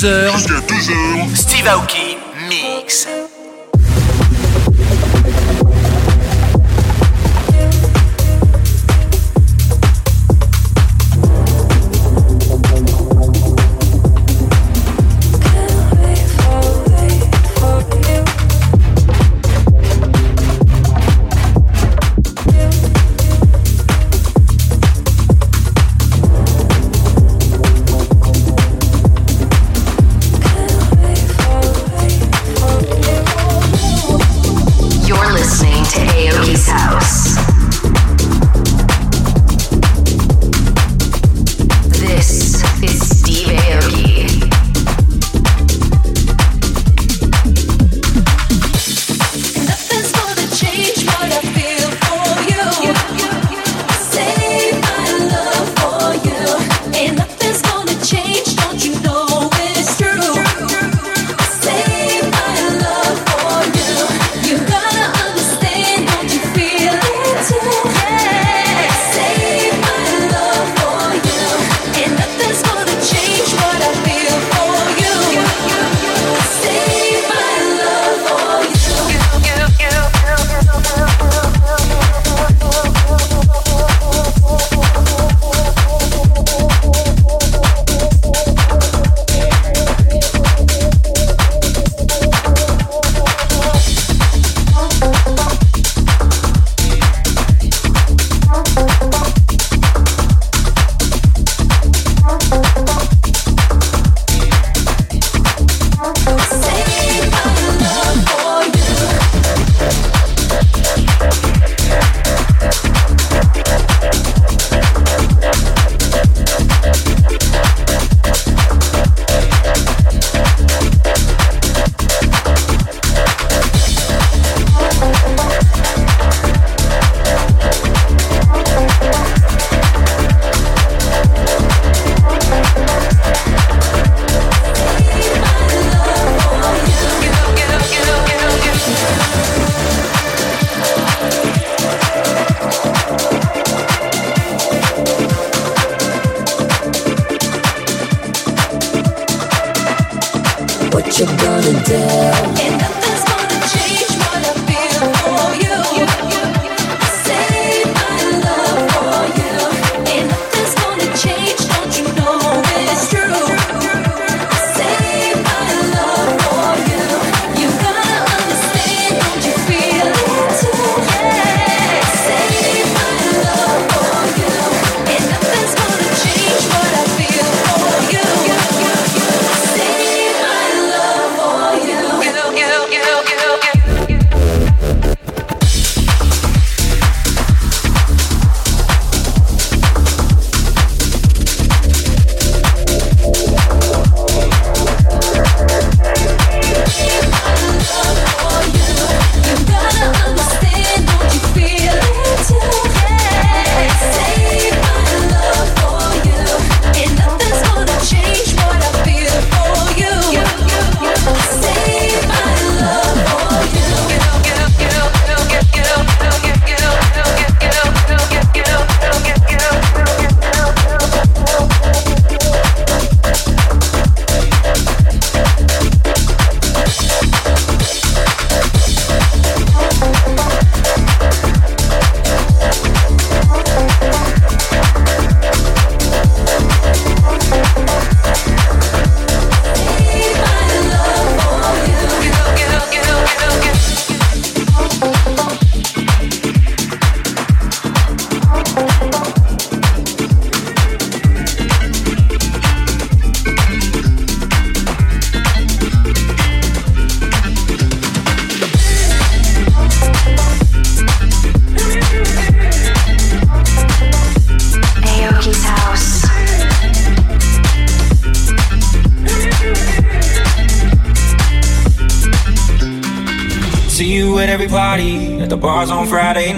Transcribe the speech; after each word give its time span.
22h. 0.00 0.49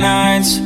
Nights. 0.02 0.60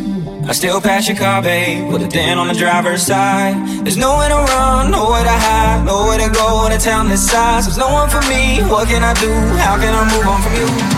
I 0.49 0.53
still 0.53 0.81
pass 0.81 1.09
your 1.09 1.17
car, 1.17 1.43
babe, 1.43 1.93
with 1.93 2.03
a 2.03 2.09
dent 2.09 2.41
on 2.41 2.49
the 2.49 2.55
driver's 2.55 3.03
side. 3.03 3.55
There's 3.85 3.97
nowhere 3.97 4.29
to 4.29 4.35
run, 4.35 4.91
nowhere 4.91 5.23
to 5.23 5.31
hide, 5.31 5.85
nowhere 5.85 6.19
to 6.19 6.31
go 6.33 6.67
in 6.67 6.73
a 6.73 6.79
town 6.79 7.09
this 7.09 7.31
size. 7.31 7.67
There's 7.67 7.79
no 7.79 7.93
one 7.93 8.09
for 8.09 8.23
me, 8.23 8.63
what 8.71 8.89
can 8.89 9.03
I 9.03 9.15
do? 9.15 9.33
How 9.59 9.77
can 9.77 9.93
I 9.93 10.03
move 10.13 10.27
on 10.27 10.43
from 10.43 10.55
you? 10.55 10.96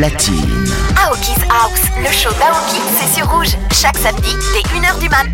Platine. 0.00 0.64
Aoki's 0.96 1.42
House, 1.50 1.82
le 1.98 2.10
show 2.10 2.30
d'Aoki, 2.38 2.80
c'est 2.98 3.18
sur 3.18 3.28
Rouge. 3.30 3.54
Chaque 3.70 3.98
samedi, 3.98 4.34
dès 4.54 4.62
1h 4.70 4.98
du 4.98 5.08
mat. 5.10 5.26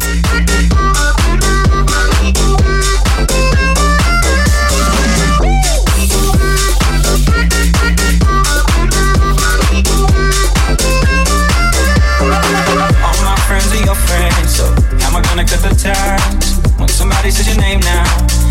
All 13.04 13.22
my 13.22 13.36
friends 13.46 13.70
are 13.70 13.84
your 13.84 13.94
friends, 13.94 14.56
so 14.56 14.64
how 14.98 15.10
am 15.10 15.16
I 15.16 15.22
gonna 15.28 15.44
cut 15.44 15.62
the 15.62 15.74
ties? 15.76 16.58
When 16.76 16.88
somebody 16.88 17.30
says 17.30 17.46
your 17.46 17.60
name 17.60 17.78
now, 17.80 18.02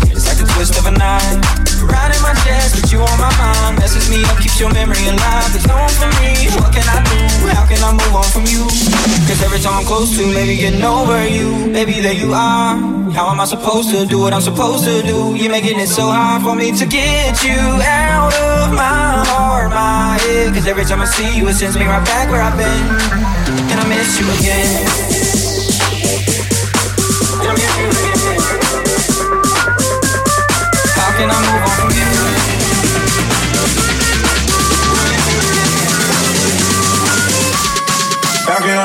it's 0.04 0.26
like 0.26 0.38
the 0.38 0.50
twist 0.54 0.78
of 0.78 0.86
a 0.86 0.92
knife. 0.92 1.65
Riding 1.88 2.22
my 2.22 2.34
chest, 2.44 2.80
but 2.80 2.90
you 2.92 3.00
on 3.00 3.18
my 3.18 3.32
mind. 3.38 3.78
Messes 3.78 4.10
me 4.10 4.22
up, 4.24 4.38
keeps 4.38 4.58
your 4.58 4.72
memory 4.72 5.06
alive. 5.06 5.50
There's 5.52 5.66
no 5.66 5.76
one 5.76 5.94
for 5.94 6.10
me, 6.20 6.50
what 6.58 6.72
can 6.74 6.86
I 6.86 6.98
do? 7.06 7.20
How 7.54 7.66
can 7.66 7.80
I 7.82 7.92
move 7.92 8.14
on 8.14 8.28
from 8.34 8.44
you? 8.46 8.66
Cause 9.26 9.42
every 9.42 9.58
time 9.58 9.80
I'm 9.80 9.86
close 9.86 10.16
to 10.18 10.26
maybe 10.26 10.56
getting 10.56 10.82
over 10.82 11.26
you, 11.26 11.72
baby, 11.72 12.00
there 12.00 12.14
you 12.14 12.32
are. 12.32 12.76
How 13.12 13.30
am 13.30 13.40
I 13.40 13.44
supposed 13.44 13.90
to 13.90 14.06
do 14.06 14.20
what 14.20 14.32
I'm 14.32 14.40
supposed 14.40 14.84
to 14.84 15.02
do? 15.02 15.34
You're 15.34 15.50
making 15.50 15.80
it 15.80 15.88
so 15.88 16.06
hard 16.06 16.42
for 16.42 16.54
me 16.54 16.70
to 16.72 16.86
get 16.86 17.42
you 17.42 17.58
out 17.82 18.34
of 18.34 18.72
my 18.72 19.24
heart, 19.26 19.70
my 19.70 20.18
head. 20.20 20.54
Cause 20.54 20.66
every 20.66 20.84
time 20.84 21.00
I 21.00 21.06
see 21.06 21.36
you, 21.36 21.48
it 21.48 21.54
sends 21.54 21.76
me 21.76 21.84
right 21.86 22.04
back 22.04 22.30
where 22.30 22.42
I've 22.42 22.56
been. 22.56 22.84
And 23.70 23.80
I 23.80 23.88
miss 23.88 24.20
you 24.20 24.26
again. 24.38 25.15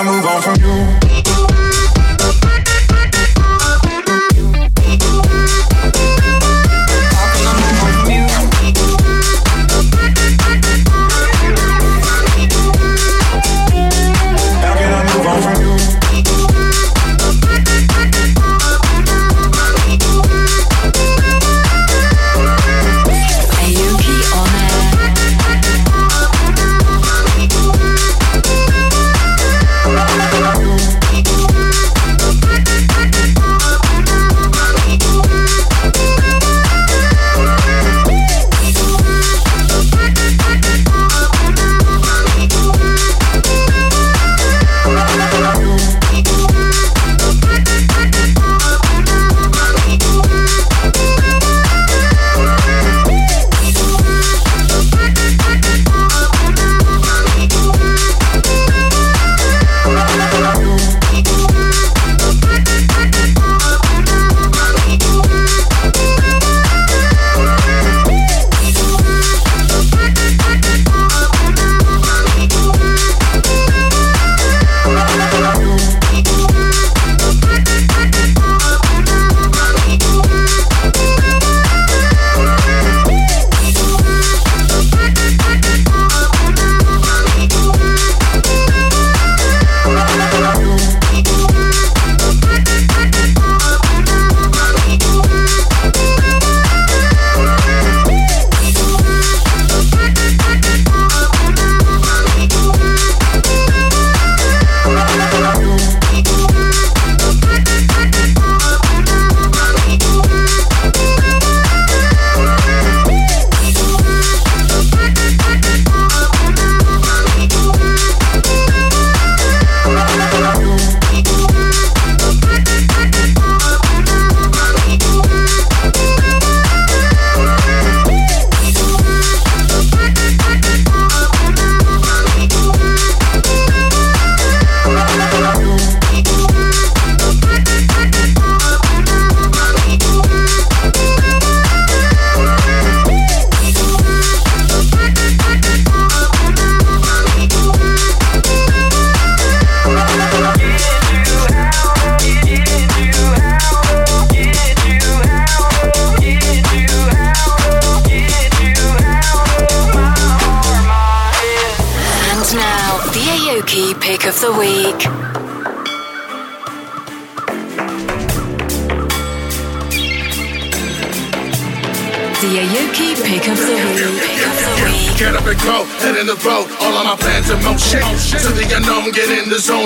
Move 0.03 0.25
on 0.25 0.41
from 0.41 0.55
you? 0.63 1.10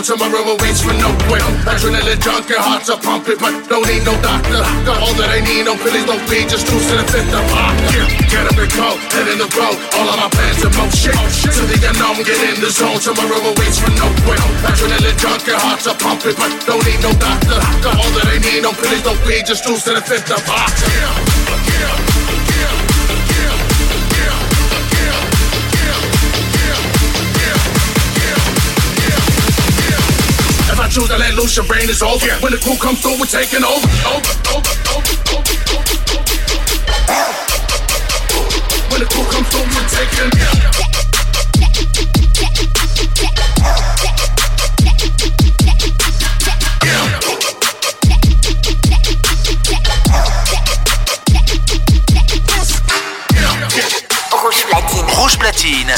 Tomorrow 0.06 0.54
waits 0.62 0.86
for 0.86 0.94
no 1.02 1.10
way. 1.34 1.42
Adrenaline 1.66 2.22
junkie, 2.22 2.54
hearts 2.54 2.94
are 2.94 3.02
pumping, 3.02 3.42
but 3.42 3.58
don't 3.66 3.82
need 3.90 4.06
no 4.06 4.14
doctor. 4.22 4.62
Got 4.86 5.02
all 5.02 5.16
that 5.18 5.34
I 5.34 5.42
need, 5.42 5.66
no 5.66 5.74
pills, 5.82 6.06
no 6.06 6.14
weed, 6.30 6.46
just 6.46 6.70
cruise 6.70 6.86
to 6.94 7.02
the 7.02 7.06
fifth 7.10 7.34
of 7.34 7.42
Yeah, 7.90 8.06
Get 8.30 8.46
up 8.46 8.54
and 8.54 8.70
go, 8.70 9.02
head 9.10 9.26
in 9.34 9.42
the 9.42 9.50
road, 9.58 9.74
all 9.98 10.06
of 10.06 10.18
my 10.22 10.30
plans 10.30 10.62
in 10.62 10.70
motion. 10.78 11.18
To 11.18 11.62
the 11.66 11.78
unknown, 11.90 12.22
get 12.22 12.38
in 12.38 12.62
the 12.62 12.70
zone, 12.70 13.02
tomorrow 13.02 13.50
waits 13.58 13.82
for 13.82 13.90
no 13.98 14.06
way. 14.30 14.38
Adrenaline 14.62 15.18
junkie, 15.18 15.58
hearts 15.58 15.90
are 15.90 15.98
pumping, 15.98 16.38
but 16.38 16.54
don't 16.70 16.86
need 16.86 17.02
no 17.02 17.10
doctor. 17.18 17.58
Got 17.82 17.98
all 17.98 18.12
that 18.22 18.30
I 18.30 18.38
need, 18.38 18.62
no 18.62 18.78
pills, 18.78 19.02
no 19.02 19.18
weed, 19.26 19.50
just 19.50 19.66
cruise 19.66 19.84
to 19.90 19.98
the 19.98 20.06
fifth 20.06 20.30
of 20.30 20.38
If 20.38 20.54
I 20.54 22.05
choose 30.96 31.10
to 31.10 31.18
let 31.18 31.34
loose, 31.34 31.58
your 31.58 31.66
brain 31.66 31.90
is 31.90 32.02
over. 32.02 32.26
When 32.40 32.54
the 32.54 32.58
crew 32.58 32.78
comes 32.78 33.02
through, 33.02 33.20
we're 33.20 33.26
taking 33.26 33.66
over. 33.66 33.88
Over, 34.08 34.32
over, 34.56 34.72
over, 34.96 35.16
over, 35.36 35.56
over. 35.76 35.96
When 38.90 39.00
the 39.04 39.08
crew 39.12 39.26
comes 39.28 39.48
through, 39.52 39.68
we're 39.76 39.90
taking 39.92 40.32
Rouge 40.32 40.85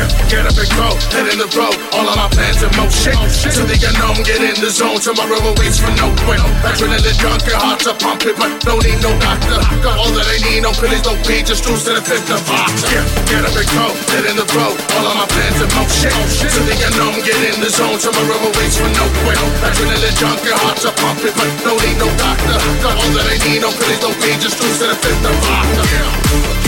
Yeah, 0.00 0.08
get 0.32 0.48
up 0.48 0.56
and 0.56 0.72
go, 0.80 0.96
head 1.12 1.28
in 1.28 1.36
the 1.36 1.44
road, 1.52 1.76
all 1.92 2.08
of 2.08 2.16
my 2.16 2.24
plans 2.32 2.64
in 2.64 2.72
motion. 2.72 3.12
To 3.52 3.62
the 3.68 3.76
unknown, 3.84 4.24
get 4.24 4.40
in 4.40 4.56
the 4.56 4.72
zone, 4.72 4.96
tomorrow 4.96 5.36
awaits 5.44 5.76
for 5.76 5.92
no 5.92 6.08
way. 6.24 6.40
Adrenaline 6.64 7.20
junkie, 7.20 7.52
hearts 7.52 7.84
are 7.84 7.92
pumping, 8.00 8.32
but 8.40 8.48
don't 8.64 8.80
need 8.80 8.96
no 9.04 9.12
doctor. 9.20 9.60
Got 9.84 10.00
all 10.00 10.08
that 10.16 10.24
I 10.24 10.40
need, 10.40 10.64
no 10.64 10.72
pills, 10.72 11.04
no 11.04 11.12
weed, 11.28 11.44
just 11.44 11.68
cruise 11.68 11.84
to 11.84 11.92
the 11.92 12.00
fifth 12.00 12.32
of 12.32 12.40
Yeah, 12.88 13.04
get 13.28 13.44
up 13.44 13.52
and 13.52 13.68
go, 13.76 13.92
head 14.08 14.24
in 14.24 14.40
the 14.40 14.48
road, 14.56 14.80
all 14.96 15.04
of 15.04 15.20
my 15.20 15.28
plans 15.28 15.60
in 15.60 15.68
motion. 15.76 16.16
To 16.48 16.60
the 16.64 16.76
unknown, 16.80 17.20
get 17.20 17.36
in 17.36 17.60
the 17.60 17.68
zone, 17.68 18.00
tomorrow 18.00 18.40
awaits 18.40 18.80
for 18.80 18.88
no 18.96 19.04
way. 19.28 19.36
Adrenaline 19.68 20.16
junkie, 20.16 20.54
hearts 20.64 20.88
are 20.88 20.96
pumping, 20.96 21.36
but 21.36 21.50
don't 21.60 21.76
need 21.76 22.00
no 22.00 22.08
doctor. 22.16 22.56
Got 22.80 22.96
all 22.96 23.12
that 23.20 23.28
I 23.28 23.36
need, 23.44 23.60
no 23.60 23.68
pills, 23.68 24.00
no 24.00 24.16
weed, 24.24 24.40
just 24.40 24.56
cruise 24.56 24.80
to 24.80 24.88
the 24.88 24.96
fifth 24.96 25.28
of 25.28 25.36
yeah, 25.44 25.92
yeah, 25.92 26.59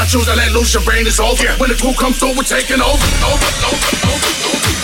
I 0.00 0.06
choose 0.06 0.24
to 0.24 0.34
let 0.34 0.50
loose, 0.52 0.72
your 0.72 0.82
brain 0.82 1.06
is 1.06 1.20
over. 1.20 1.46
When 1.58 1.68
the 1.68 1.76
crew 1.76 1.92
comes 1.92 2.18
through, 2.18 2.34
we're 2.34 2.42
taking 2.42 2.80
over. 2.80 3.04
Over, 3.20 3.50
over, 3.68 3.90
over, 4.08 4.32
over. 4.48 4.80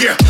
Yeah. 0.00 0.29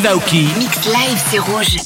Steve 0.00 0.12
Aoki. 0.12 0.48
Mix 0.56 0.86
live, 0.86 1.22
c'est 1.30 1.38
rouge. 1.38 1.76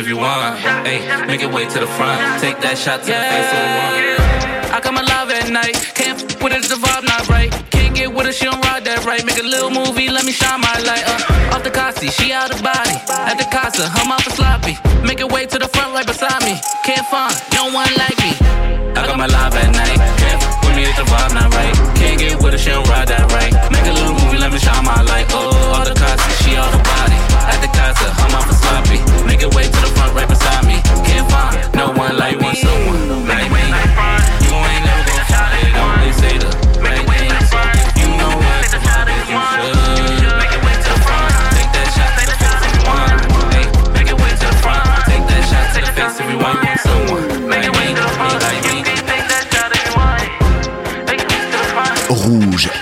If 0.00 0.08
you 0.08 0.16
want. 0.16 0.56
Hey, 0.86 1.04
make 1.26 1.42
it 1.42 1.52
way 1.52 1.68
to 1.68 1.78
the 1.78 1.86
front. 1.86 2.40
Take 2.40 2.58
that 2.64 2.78
shot 2.78 3.04
to 3.04 3.12
the 3.12 3.20
face 3.32 3.50
if 3.52 3.60
you 3.60 3.76
want. 3.76 4.72
I 4.72 4.80
come 4.80 4.96
alive 4.96 5.28
at 5.28 5.50
night. 5.52 5.76
Can't 5.94 6.16
f 6.16 6.42
with 6.42 6.56
it, 6.56 6.64
the 6.72 6.80
vibe 6.80 7.04
not 7.04 7.28
right. 7.28 7.52
Can't 7.70 7.94
get 7.94 8.08
with 8.08 8.24
her, 8.24 8.32
she 8.32 8.46
don't 8.46 8.64
ride 8.64 8.84
that 8.84 9.04
right. 9.04 9.22
Make 9.24 9.38
a 9.38 9.44
little 9.44 9.68
movie, 9.68 10.08
let 10.08 10.24
me 10.24 10.32
shine 10.32 10.60
my 10.60 10.72
light. 10.88 11.04
Uh, 11.04 11.54
off 11.54 11.62
the 11.62 11.70
Kasi, 11.70 12.08
she 12.08 12.32
out 12.32 12.50
of 12.50 12.62
body. 12.62 12.96
At 13.28 13.36
the 13.36 13.44
casa, 13.52 13.88
her 13.88 14.04
mouth 14.08 14.26
is 14.26 14.34
sloppy. 14.40 14.74
Make 15.04 15.20
it 15.20 15.30
way 15.30 15.44
to 15.44 15.58
the 15.58 15.68
front 15.68 15.92
right 15.92 16.06
beside 16.06 16.40
me. 16.48 16.56
Can't 16.82 17.06
find 17.12 17.34
no 17.52 17.68
one 17.68 17.92
like 18.00 18.16
me. 18.24 18.32
I 18.96 19.04
come 19.04 19.20
alive 19.20 19.49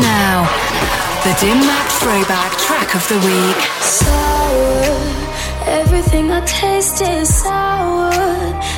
now, 0.00 0.44
the 1.24 1.32
Dim 1.40 1.58
Mak 1.60 1.88
Throwback 2.00 2.52
Track 2.58 2.94
of 2.94 3.06
the 3.08 3.18
Week. 3.28 3.60
Sour, 3.80 4.96
everything 5.66 6.30
I 6.30 6.40
taste 6.44 7.02
is 7.02 7.28
sour. 7.42 8.10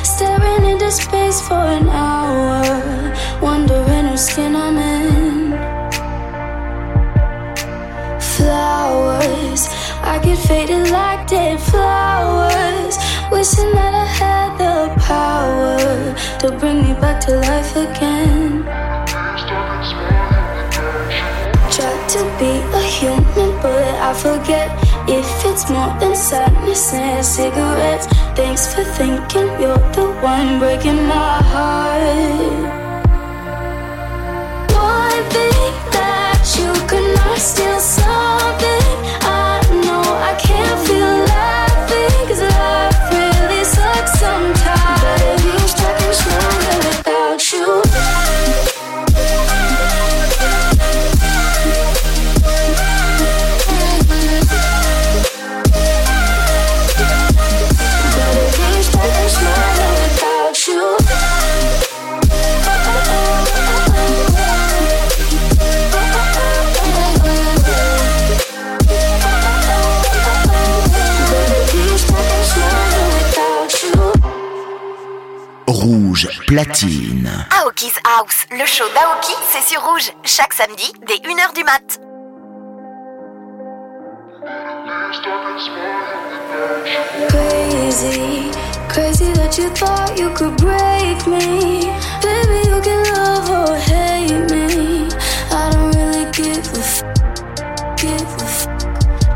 Staring 0.03 0.65
into 0.71 0.91
space 0.91 1.41
for 1.47 1.63
an 1.79 1.89
hour, 1.89 2.61
wondering 3.41 4.05
whose 4.07 4.21
skin 4.27 4.55
I'm 4.55 4.77
in. 4.77 5.51
Flowers, 8.19 9.67
I 10.01 10.19
get 10.23 10.37
faded 10.37 10.89
like 10.91 11.27
dead 11.27 11.59
flowers. 11.59 12.97
Wishing 13.31 13.71
that 13.71 13.93
I 13.93 14.05
had 14.05 14.51
the 14.57 15.01
power 15.01 15.77
to 16.39 16.57
bring 16.59 16.83
me 16.83 16.93
back 16.93 17.19
to 17.25 17.37
life 17.37 17.75
again. 17.75 19.02
Be 22.43 22.53
a 22.79 22.83
human, 22.97 23.51
but 23.63 23.95
I 24.09 24.11
forget 24.25 24.67
if 25.07 25.27
it's 25.49 25.65
more 25.69 25.91
than 25.99 26.13
sadness 26.15 26.93
and 26.93 27.25
cigarettes. 27.25 28.05
Thanks 28.39 28.63
for 28.73 28.83
thinking 28.99 29.47
you're 29.61 29.83
the 29.95 30.05
one 30.31 30.59
breaking 30.59 31.01
my 31.13 31.35
heart. 31.53 32.03
One 34.75 35.23
thing 35.35 35.71
that 35.95 36.41
you 36.57 36.71
could 36.89 37.07
not 37.17 37.37
steal 37.49 37.79
platine. 76.53 77.27
Aoki's 77.49 77.97
House, 78.05 78.45
le 78.51 78.65
show 78.67 78.83
d'Aoki, 78.93 79.33
c'est 79.51 79.63
sur 79.63 79.81
Rouge, 79.81 80.11
chaque 80.23 80.53
samedi 80.53 80.93
dès 81.07 81.15
1h 81.15 81.55
du 81.55 81.63
mat. 81.63 81.99
Crazy, 87.29 88.51
crazy 88.87 89.31
that 89.33 89.57
you 89.57 89.69
thought 89.73 90.19
you 90.19 90.29
could 90.35 90.55
break 90.57 91.25
me. 91.25 91.89
Baby, 92.21 92.67
you 92.67 92.81
can 92.81 93.03
love 93.15 93.49
or 93.49 93.75
hate 93.75 94.51
me. 94.51 94.62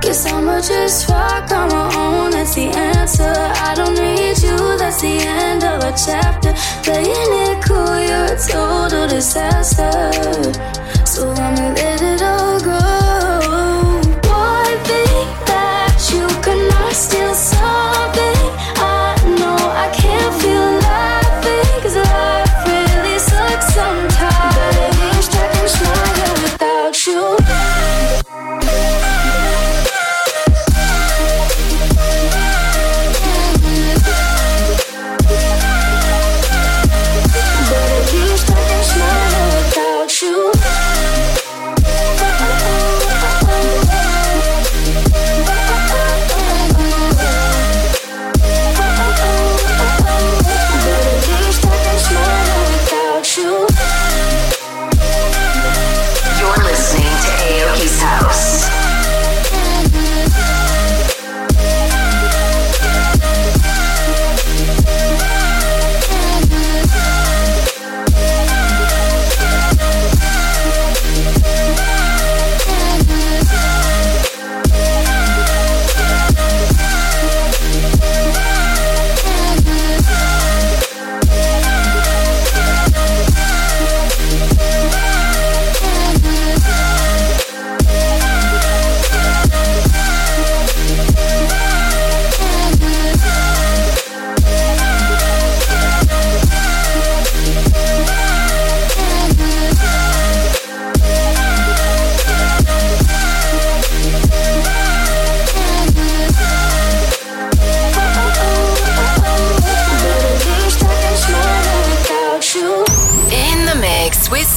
Guess 0.07 0.25
I'ma 0.31 0.61
just 0.61 1.09
rock 1.09 1.51
on 1.51 1.67
my 1.67 1.93
own. 1.93 2.31
That's 2.31 2.55
the 2.55 2.61
answer. 2.61 3.23
I 3.27 3.73
don't 3.75 3.93
need 3.93 4.41
you. 4.41 4.55
That's 4.77 5.01
the 5.01 5.19
end 5.19 5.65
of 5.65 5.83
a 5.83 5.91
chapter. 5.91 6.53
Playing 6.83 7.31
it 7.43 7.61
cool, 7.65 7.99
you're 8.07 8.31
a 8.31 8.37
total 8.39 9.09
disaster. 9.09 9.91
So 11.05 11.29
I'ma 11.29 11.73
let 11.73 12.01
it 12.01 12.21
all 12.21 12.57
go. 12.61 13.06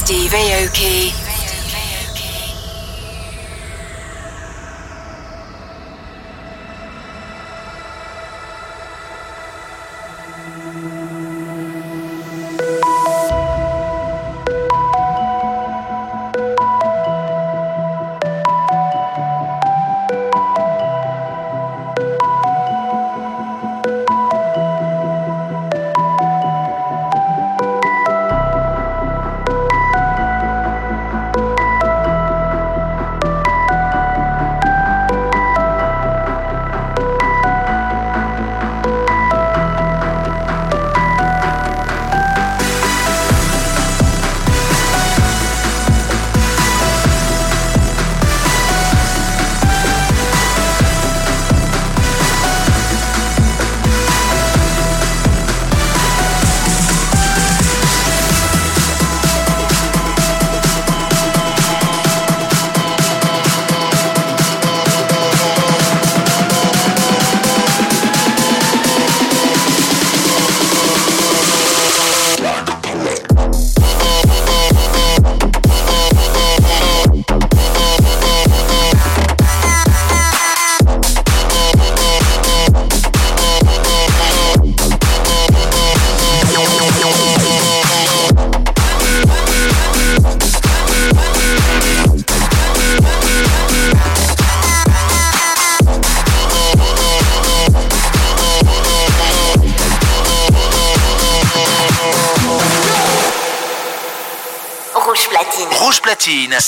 Steve 0.01 0.33
Aoki. 0.33 1.30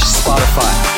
Steve 0.00 0.97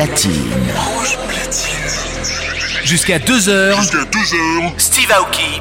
Rouge 0.00 1.18
platine. 1.28 1.76
Jusqu'à 2.84 3.18
2h. 3.18 3.76
Jusqu'à 3.76 3.98
2h. 3.98 4.72
Steve 4.78 5.12
Aoki 5.12 5.60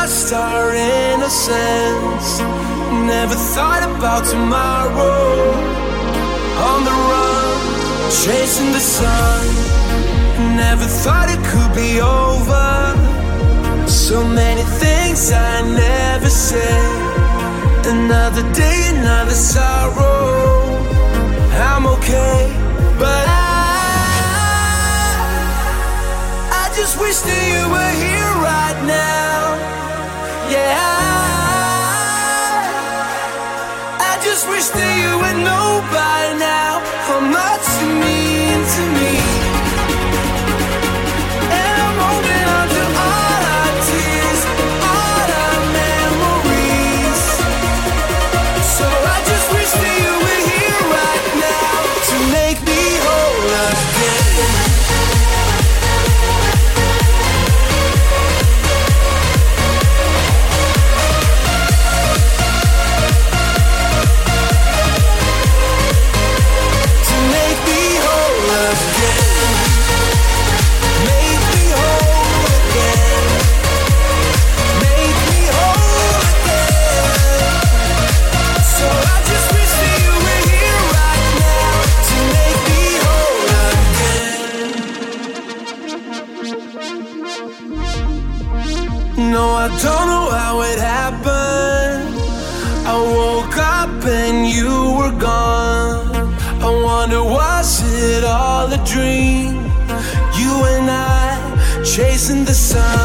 lost 0.00 0.32
our 0.32 0.72
innocence. 0.74 2.40
Never 3.12 3.36
thought 3.54 3.82
about 3.84 4.24
tomorrow. 4.24 5.52
On 6.68 6.80
the 6.88 6.96
run, 7.10 7.58
chasing 8.22 8.72
the 8.72 8.80
sun. 8.80 9.40
Never 10.56 10.86
thought 11.02 11.28
it 11.34 11.42
could 11.50 11.72
be 11.82 12.00
over. 12.00 12.68
So 13.86 14.24
many 14.24 14.64
things 14.82 15.20
I 15.32 15.54
never 15.84 16.30
said. 16.30 16.90
Another 17.94 18.44
day, 18.54 18.78
another 18.96 19.36
sorrow. 19.52 20.78
I'm 21.72 21.84
okay, 21.96 22.40
but 22.98 23.24
I, 23.28 23.50
I 26.62 26.64
just 26.78 26.94
wish 27.02 27.18
that 27.28 27.42
you 27.52 27.62
were 27.74 27.94
here 28.04 28.32
right 28.48 28.78
now 28.86 29.29
wish 34.60 34.68
that 34.68 34.92
you 35.00 35.16
know 35.44 35.80
by 35.92 36.36
now. 36.38 36.80
How 37.08 37.20
much 37.20 37.66
you 37.80 37.88
mean 38.04 38.60
to 38.74 38.82
me? 38.98 39.39
sun. 102.70 102.99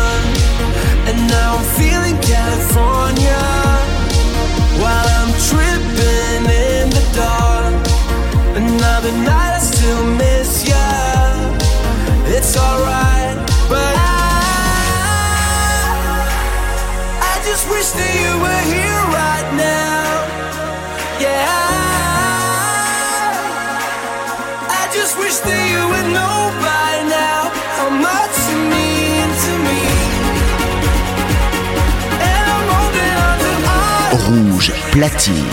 platine. 34.96 35.44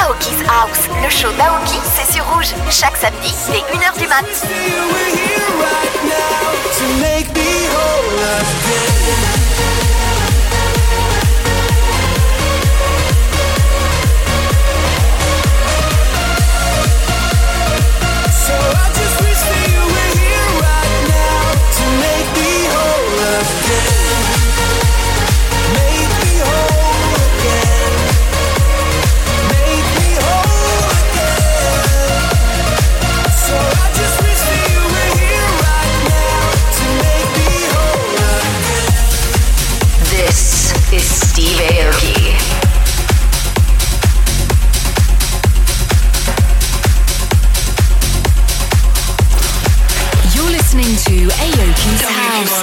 Aoki's 0.00 0.40
House, 0.48 0.88
le 1.02 1.10
show 1.10 1.32
d'Aoki, 1.36 1.80
c'est 1.96 2.12
sur 2.12 2.24
rouge. 2.26 2.54
Chaque 2.70 2.96
samedi, 2.96 3.34
c'est 3.34 3.58
1h 3.76 3.98
du 3.98 4.06
mat. 4.06 4.24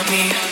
me. 0.10 0.51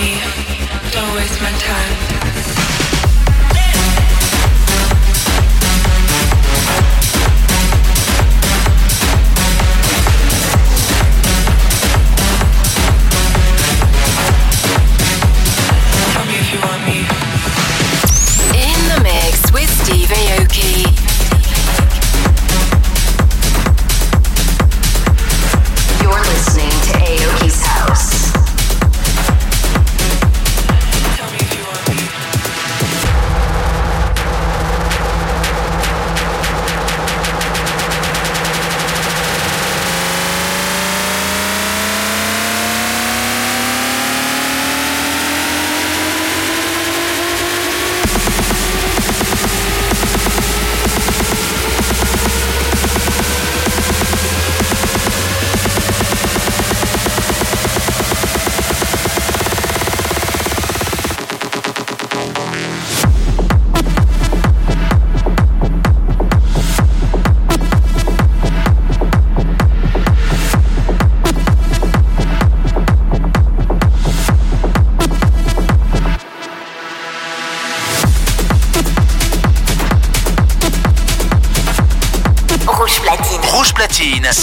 me. 0.00 0.14
Don't 0.92 1.14
waste 1.14 1.40
my 1.42 1.52
time. 1.58 2.19